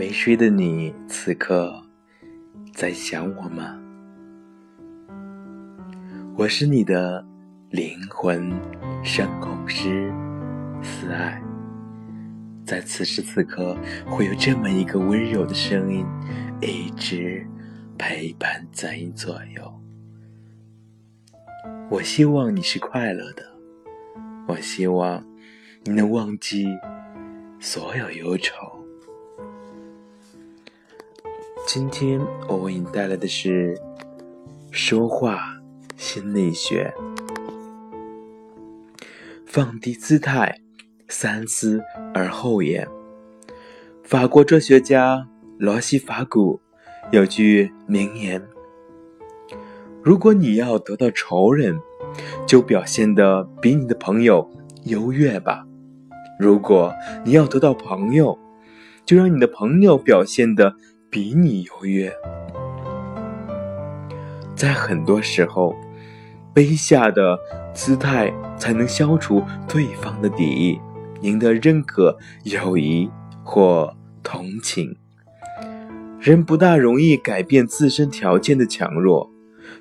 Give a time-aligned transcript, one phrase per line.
[0.00, 1.78] 没睡的你，此刻
[2.72, 3.78] 在想我吗？
[6.34, 7.22] 我是你的
[7.68, 8.50] 灵魂
[9.04, 10.10] 守候师，
[10.82, 11.38] 思爱。
[12.64, 13.76] 在此时此刻，
[14.06, 16.06] 会有这么一个温柔的声音，
[16.62, 17.46] 一直
[17.98, 19.80] 陪伴在你左右。
[21.90, 23.44] 我希望你是快乐的，
[24.48, 25.22] 我希望
[25.84, 26.68] 你能忘记
[27.58, 28.79] 所有忧愁。
[31.72, 33.80] 今天我为你带来的是
[34.72, 35.56] 说话
[35.96, 36.92] 心理学，
[39.46, 40.58] 放低姿态，
[41.06, 41.80] 三思
[42.12, 42.88] 而后言。
[44.02, 46.60] 法国哲学家罗西法古
[47.12, 48.42] 有句名言
[50.02, 51.78] ：“如果你要得到仇人，
[52.48, 54.50] 就表现的比你的朋友
[54.86, 55.64] 优越吧；
[56.36, 56.92] 如果
[57.24, 58.36] 你要得到朋友，
[59.06, 60.74] 就让你的朋友表现的。”
[61.10, 62.12] 比你优越，
[64.54, 65.74] 在很多时候，
[66.54, 67.36] 卑下的
[67.74, 70.80] 姿态才能消除对方的敌意，
[71.22, 73.10] 赢得认可、友谊
[73.42, 74.96] 或同情。
[76.20, 79.28] 人不大容易改变自身条件的强弱，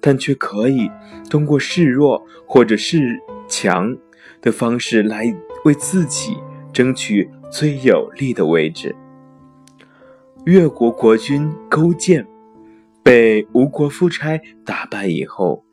[0.00, 0.90] 但却可以
[1.30, 3.96] 通过示弱或者是强
[4.40, 5.32] 的方式来
[5.64, 6.36] 为自己
[6.72, 8.96] 争取最有利的位置。
[10.44, 12.26] 越国国君勾践
[13.00, 15.64] 被吴国夫差打败以后，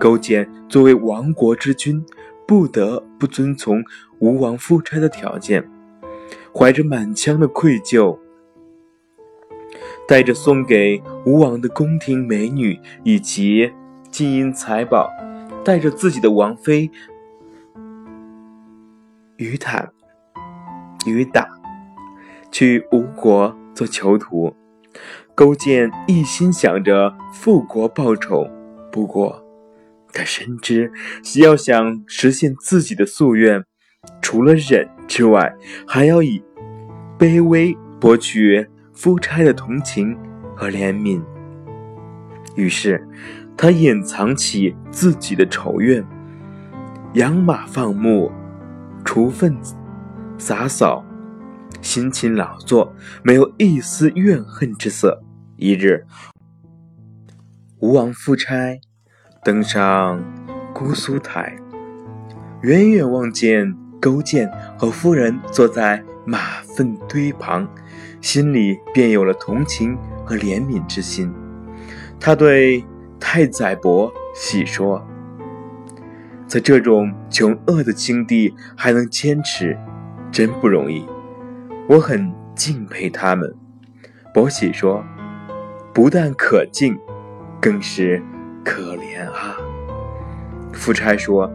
[0.00, 2.04] 勾践作为亡国之君，
[2.44, 3.80] 不得不遵从
[4.18, 5.64] 吴王夫差的条件，
[6.52, 8.18] 怀着满腔的愧疚，
[10.08, 13.72] 带着送给吴王的宫廷美女以及
[14.10, 15.08] 金银财宝，
[15.64, 16.90] 带着自己的王妃
[19.36, 19.92] 于坦、
[21.06, 21.48] 于打，
[22.50, 23.56] 去吴国。
[23.78, 24.52] 做囚徒，
[25.36, 28.44] 勾践一心想着复国报仇。
[28.90, 29.40] 不过，
[30.12, 30.90] 他深知，
[31.40, 33.64] 要想实现自己的夙愿，
[34.20, 35.54] 除了忍之外，
[35.86, 36.42] 还要以
[37.16, 40.18] 卑微博取夫差的同情
[40.56, 41.22] 和怜悯。
[42.56, 43.06] 于是，
[43.56, 46.04] 他隐藏起自己的仇怨，
[47.14, 48.32] 养马放牧，
[49.04, 49.56] 除粪
[50.36, 51.04] 洒扫。
[51.80, 55.22] 辛勤劳作，没有一丝怨恨之色。
[55.56, 56.04] 一日，
[57.80, 58.80] 吴王夫差
[59.44, 60.22] 登上
[60.72, 61.56] 姑苏台，
[62.62, 67.68] 远远望见勾践和夫人坐在马粪堆旁，
[68.20, 71.32] 心里便有了同情和怜悯之心。
[72.20, 72.84] 他对
[73.18, 75.04] 太宰伯喜说
[76.46, 79.76] ：“在这种穷恶的境地还能坚持，
[80.30, 81.04] 真不容易。”
[81.88, 83.50] 我很敬佩他们，
[84.34, 85.02] 伯喜说
[85.94, 86.98] ：“不但可敬，
[87.58, 88.22] 更是
[88.62, 89.56] 可怜啊。”
[90.74, 91.50] 夫差说：“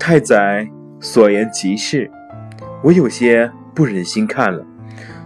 [0.00, 0.68] 太宰
[0.98, 2.10] 所言极是，
[2.82, 4.66] 我有些不忍心看了。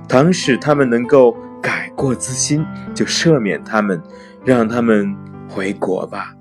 [0.07, 2.63] 倘使他们能够改过自新，
[2.95, 4.03] 就赦免他们，
[4.45, 5.17] 让他们
[5.49, 6.35] 回国吧。”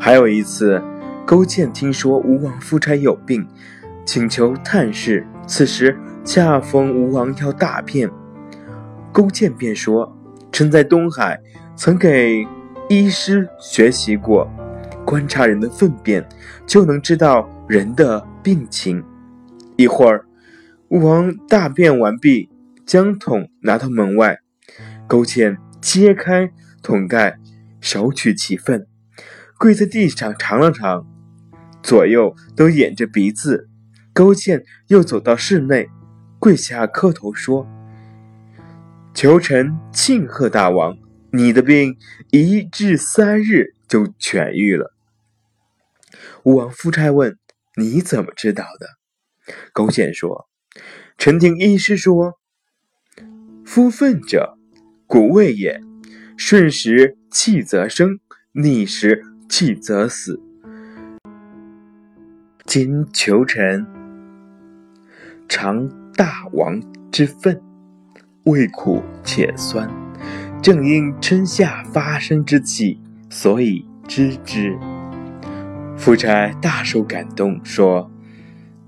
[0.00, 0.82] 还有一次，
[1.24, 3.46] 勾践听说吴王夫差有病，
[4.04, 5.96] 请求探视，此时。
[6.24, 8.10] 恰逢吴王要大便，
[9.12, 10.10] 勾践便说
[10.50, 11.38] ：“臣在东海
[11.76, 12.46] 曾给
[12.88, 14.50] 医师学习过，
[15.04, 16.26] 观察人的粪便，
[16.66, 19.04] 就能知道人的病情。”
[19.76, 20.24] 一会儿，
[20.88, 22.48] 吴王大便完毕，
[22.86, 24.38] 将桶拿到门外，
[25.06, 26.50] 勾践揭开
[26.82, 27.38] 桶盖，
[27.82, 28.86] 手取其粪，
[29.58, 31.06] 跪在地上尝了尝，
[31.82, 33.68] 左右都掩着鼻子。
[34.14, 35.90] 勾践又走到室内。
[36.44, 37.66] 跪下磕头说
[39.16, 40.98] ：“求臣庆贺大王，
[41.32, 41.96] 你的病
[42.32, 44.92] 一至三日就痊愈了。”
[46.44, 47.38] 吴王夫差问
[47.80, 48.86] ：“你怎么知道的？”
[49.72, 50.46] 勾践说
[51.16, 52.34] ：“臣听医师说，
[53.64, 54.58] 夫粪者，
[55.06, 55.80] 谷味也，
[56.36, 58.20] 顺时气则生，
[58.52, 60.38] 逆时气则死。
[62.66, 63.86] 今求臣
[65.48, 66.80] 尝。”大王
[67.10, 67.60] 之愤，
[68.44, 69.90] 味苦且酸，
[70.62, 74.78] 正因春夏发生之气，所以知之。
[75.96, 78.10] 夫差大受感动，说：“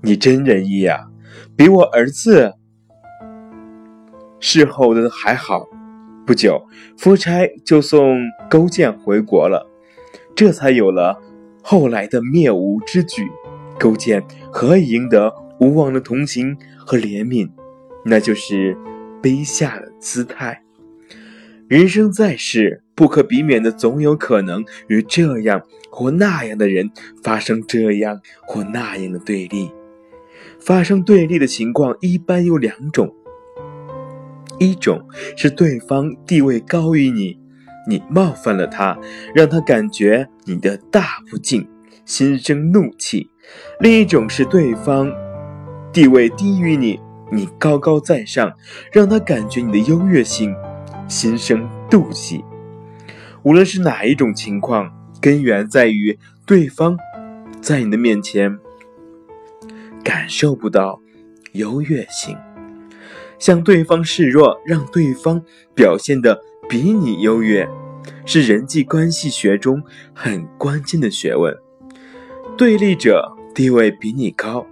[0.01, 1.09] 你真仁义啊，
[1.55, 2.53] 比我儿子
[4.39, 5.67] 侍候的还好。”
[6.25, 6.65] 不久，
[6.97, 8.17] 夫差就送
[8.49, 9.69] 勾践回国了，
[10.33, 11.21] 这才有了
[11.61, 13.29] 后来的灭吴之举。
[13.79, 16.57] 勾践何以赢得无望的同情？
[16.89, 17.49] 和怜悯，
[18.05, 18.77] 那就是
[19.21, 20.63] 卑下的姿态。
[21.67, 26.89] 人生在世，不可避免的总有可能与这样或那样的人
[27.21, 29.69] 发生这样或那样的对立。
[30.61, 33.13] 发生对立的情况一般有两种：
[34.59, 35.05] 一种
[35.35, 37.37] 是对方地位高于你，
[37.85, 38.97] 你冒犯了他，
[39.35, 41.67] 让他感觉你的大不敬，
[42.05, 43.27] 心生怒气；
[43.81, 45.11] 另一种是对方
[45.97, 46.99] 地位低于你，
[47.31, 48.53] 你高高在上，
[48.91, 50.55] 让他感觉你的优越性。
[51.07, 52.45] 心生妒忌。
[53.41, 56.95] 无论是哪一种情况，根源在于对方
[57.59, 58.59] 在你的面前
[60.03, 61.01] 感受不到
[61.53, 62.37] 优越性，
[63.39, 65.41] 向对方示弱，让对方
[65.73, 66.39] 表现的
[66.69, 67.67] 比你优越，
[68.23, 69.81] 是人际关系学中
[70.13, 71.57] 很关键的学问。
[72.55, 74.67] 对立者地位比你高，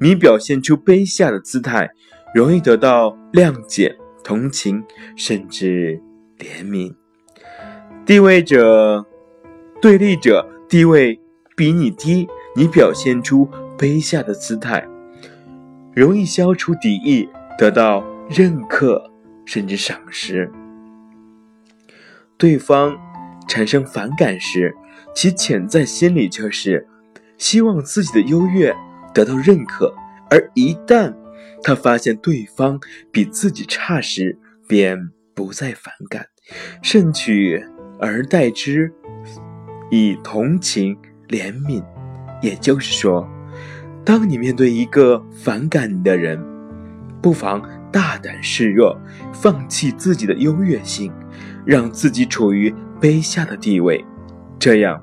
[0.00, 1.90] 你表现出卑下的姿态，
[2.34, 3.96] 容易得到谅解。
[4.24, 4.82] 同情，
[5.14, 6.02] 甚至
[6.36, 6.92] 怜悯。
[8.04, 9.06] 地位者，
[9.80, 11.20] 对立者地位
[11.54, 12.26] 比你低，
[12.56, 13.48] 你表现出
[13.78, 14.84] 卑下的姿态，
[15.94, 19.08] 容易消除敌意，得到认可，
[19.44, 20.50] 甚至赏识。
[22.36, 22.98] 对方
[23.46, 24.74] 产生反感时，
[25.14, 26.88] 其潜在心理就是
[27.38, 28.74] 希望自己的优越
[29.16, 29.94] 得到认可，
[30.30, 31.14] 而一旦。
[31.62, 32.78] 他发现对方
[33.10, 36.26] 比自己差时，便不再反感，
[36.82, 37.64] 甚取
[37.98, 38.92] 而代之
[39.90, 40.94] 以同情、
[41.28, 41.82] 怜悯。
[42.42, 43.26] 也就是说，
[44.04, 46.38] 当你面对一个反感你的人，
[47.22, 48.96] 不妨大胆示弱，
[49.32, 51.10] 放弃自己的优越性，
[51.64, 54.04] 让自己处于卑下的地位，
[54.58, 55.02] 这样，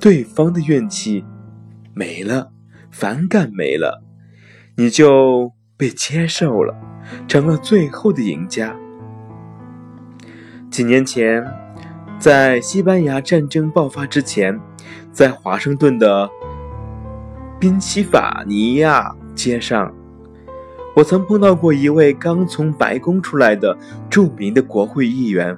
[0.00, 1.22] 对方的怨气
[1.92, 2.50] 没了，
[2.90, 4.02] 反感没了，
[4.76, 5.52] 你就。
[5.80, 6.76] 被接受了，
[7.26, 8.76] 成了最后的赢家。
[10.70, 11.42] 几年前，
[12.18, 14.60] 在西班牙战争爆发之前，
[15.10, 16.28] 在华盛顿的
[17.58, 19.90] 宾夕法尼亚街上，
[20.94, 23.74] 我曾碰到过一位刚从白宫出来的
[24.10, 25.56] 著名的国会议员。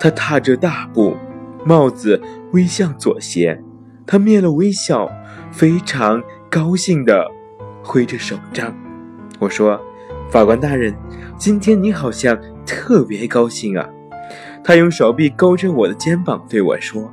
[0.00, 1.16] 他踏着大步，
[1.64, 2.20] 帽子
[2.50, 3.62] 微向左斜，
[4.04, 5.08] 他面露微笑，
[5.52, 7.30] 非常高兴地
[7.82, 8.74] 挥着手杖。
[9.38, 9.80] 我说
[10.30, 10.94] ：“法官大人，
[11.36, 13.86] 今天你好像特别高兴啊。”
[14.64, 17.12] 他用手臂勾着我的肩膀对我说：“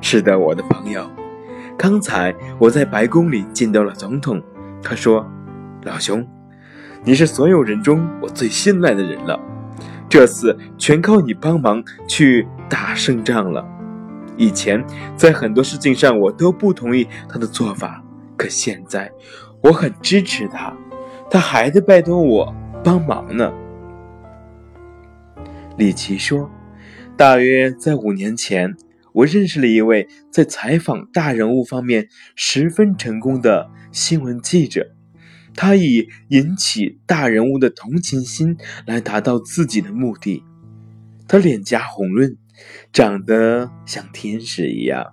[0.00, 1.08] 是的，我的朋友，
[1.76, 4.40] 刚才我在白宫里见到了总统。
[4.82, 5.26] 他说，
[5.84, 6.26] 老兄，
[7.04, 9.38] 你是所有人中我最信赖的人了。
[10.08, 13.66] 这次全靠你帮忙去打胜仗了。
[14.36, 14.84] 以前
[15.16, 18.02] 在很多事情上我都不同意他的做法，
[18.38, 19.12] 可现在
[19.60, 20.74] 我很支持他。”
[21.30, 23.52] 他还得拜托我帮忙呢。
[25.76, 26.50] 李琦说
[27.18, 28.74] ：“大约在五年前，
[29.12, 34.94] 我认识了一位在采访大人物方面十分成功的新闻记者。
[35.54, 38.56] 他以引起大人物的同情心
[38.86, 40.42] 来达到自己的目的。
[41.26, 42.38] 他脸颊红润，
[42.90, 45.04] 长得像天使一样，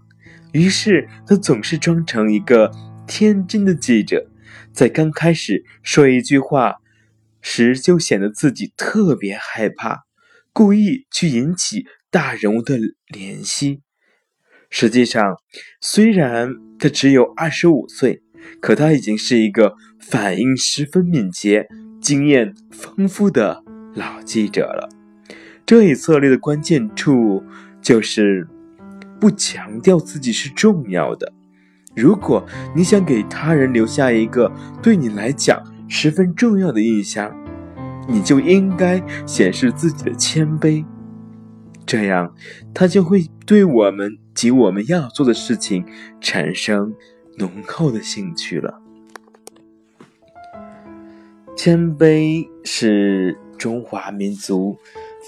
[0.54, 2.72] 于是他总是装成一个
[3.07, 4.27] 天真的记者。”
[4.71, 6.75] 在刚开始说一句话
[7.41, 10.03] 时，就显得自己特别害怕，
[10.51, 13.81] 故意去引起大人物的怜惜。
[14.69, 15.38] 实际上，
[15.79, 18.21] 虽然他只有二十五岁，
[18.59, 21.67] 可他已经是一个反应十分敏捷、
[22.01, 24.89] 经验丰富的老记者了。
[25.65, 27.43] 这一策略的关键处
[27.81, 28.47] 就是
[29.21, 31.31] 不强调自己是重要的。
[31.95, 37.33] 如果你想给他人留下一个对你来讲十分重要的印象，
[38.07, 40.85] 你就应该显示自己的谦卑，
[41.85, 42.35] 这样
[42.73, 45.85] 他就会对我们及我们要做的事情
[46.19, 46.93] 产生
[47.37, 48.81] 浓厚的兴趣了。
[51.55, 54.77] 谦卑是中华民族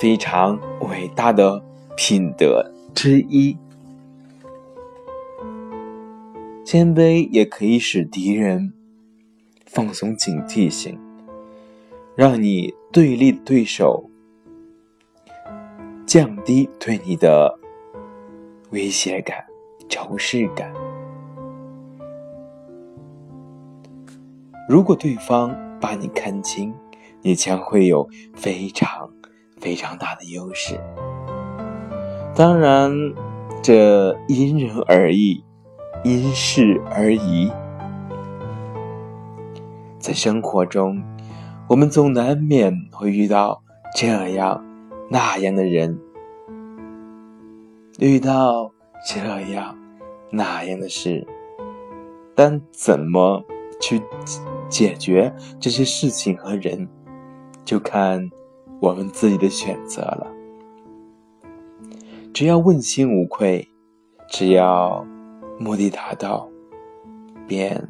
[0.01, 1.63] 非常伟大的
[1.95, 3.57] 品德之一。
[6.69, 8.73] 谦卑也可以使敌人
[9.65, 10.99] 放松警惕性，
[12.13, 14.09] 让你对立的对手
[16.05, 17.57] 降低对你的
[18.71, 19.45] 威胁感、
[19.87, 20.73] 仇视感。
[24.67, 26.73] 如果对方把你看清，
[27.21, 29.09] 你将会有非常
[29.61, 30.77] 非常大的优势。
[32.35, 32.91] 当然，
[33.63, 35.46] 这因人而异。
[36.03, 37.51] 因事而异，
[39.99, 41.03] 在生活中，
[41.67, 43.61] 我们总难免会遇到
[43.95, 44.63] 这样
[45.09, 45.99] 那样的人，
[47.99, 48.71] 遇到
[49.05, 49.19] 这
[49.51, 49.77] 样
[50.29, 51.27] 那样的事，
[52.33, 53.43] 但怎么
[53.81, 54.01] 去
[54.69, 56.87] 解决这些事情和人，
[57.65, 58.29] 就看
[58.79, 60.31] 我们自己的选择了。
[62.33, 63.67] 只要问心无愧，
[64.29, 65.05] 只要
[65.59, 66.47] 目的达到，
[67.47, 67.81] 便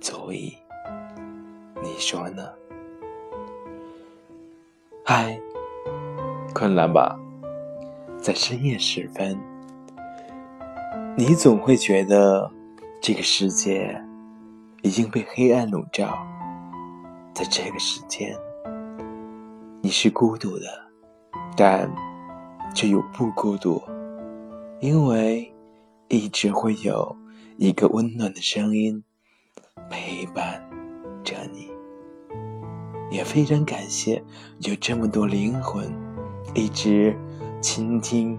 [0.00, 0.56] 足以。
[1.82, 2.42] 你说呢？
[5.04, 5.40] 嗨，
[6.54, 7.18] 困了吧？
[8.18, 9.38] 在深夜时分，
[11.16, 12.50] 你总会觉得
[13.00, 14.02] 这个世界
[14.82, 16.16] 已经被黑暗笼罩。
[17.32, 18.36] 在这个时间，
[19.80, 20.66] 你是孤独的，
[21.56, 21.90] 但。
[22.74, 23.82] 却又不孤独，
[24.80, 25.50] 因为
[26.08, 27.16] 一直会有
[27.56, 29.02] 一个温暖的声音
[29.90, 30.62] 陪伴
[31.24, 31.70] 着你。
[33.10, 34.22] 也非常感谢
[34.60, 35.88] 有这么多灵魂
[36.54, 37.16] 一直
[37.62, 38.36] 倾听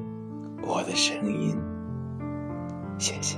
[0.62, 1.57] 我的声音，
[3.00, 3.38] 谢谢。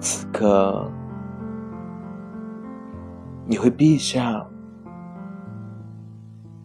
[0.00, 0.90] 此刻，
[3.46, 4.50] 你会闭上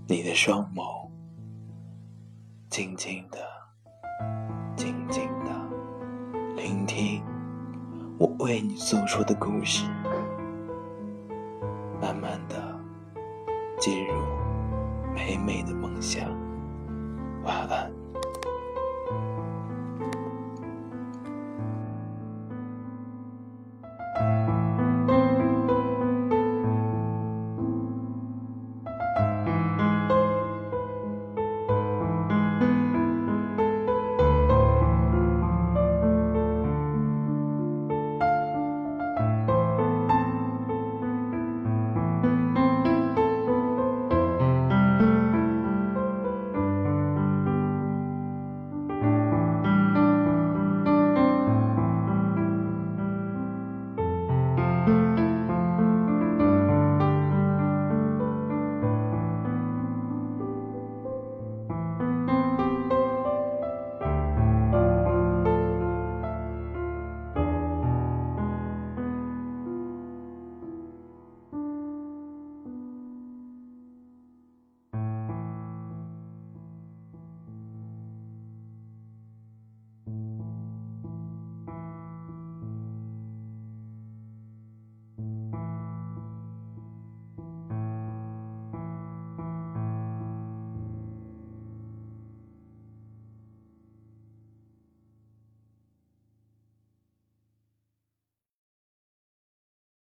[0.08, 1.10] 你的双眸。
[2.70, 3.40] 静静的，
[8.22, 9.84] 我为你诉说的故事，
[12.00, 12.80] 慢慢的
[13.80, 14.14] 进入
[15.12, 16.22] 美美的梦乡。
[17.44, 17.81] 晚安。